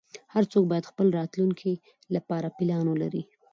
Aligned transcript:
هر 0.33 0.43
څوک 0.51 0.63
باید 0.71 0.89
خپل 0.91 1.07
راتلونکې 1.19 1.71
لپاره 2.15 2.47
پلان 2.57 2.85
ولری 2.89 3.23